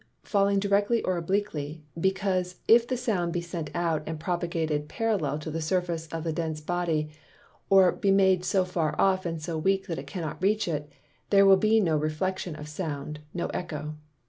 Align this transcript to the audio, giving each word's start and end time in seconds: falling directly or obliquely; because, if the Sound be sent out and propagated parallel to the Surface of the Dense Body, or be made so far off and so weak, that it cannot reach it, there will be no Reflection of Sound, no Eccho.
falling 0.23 0.57
directly 0.59 1.03
or 1.03 1.15
obliquely; 1.15 1.83
because, 1.99 2.55
if 2.67 2.87
the 2.87 2.97
Sound 2.97 3.31
be 3.31 3.39
sent 3.39 3.69
out 3.75 4.01
and 4.07 4.19
propagated 4.19 4.89
parallel 4.89 5.37
to 5.37 5.51
the 5.51 5.61
Surface 5.61 6.07
of 6.07 6.23
the 6.23 6.33
Dense 6.33 6.59
Body, 6.59 7.11
or 7.69 7.91
be 7.91 8.09
made 8.09 8.43
so 8.43 8.65
far 8.65 8.99
off 8.99 9.27
and 9.27 9.39
so 9.39 9.59
weak, 9.59 9.85
that 9.85 9.99
it 9.99 10.07
cannot 10.07 10.41
reach 10.41 10.67
it, 10.67 10.91
there 11.29 11.45
will 11.45 11.55
be 11.55 11.79
no 11.79 11.95
Reflection 11.95 12.55
of 12.55 12.67
Sound, 12.67 13.19
no 13.31 13.47
Eccho. 13.49 13.93